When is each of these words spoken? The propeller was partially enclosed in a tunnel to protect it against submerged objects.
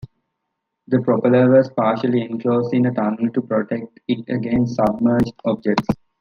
The 0.87 0.99
propeller 0.99 1.51
was 1.51 1.69
partially 1.69 2.21
enclosed 2.23 2.73
in 2.73 2.87
a 2.87 2.91
tunnel 2.91 3.31
to 3.33 3.41
protect 3.43 3.99
it 4.07 4.27
against 4.35 4.77
submerged 4.77 5.35
objects. 5.45 5.85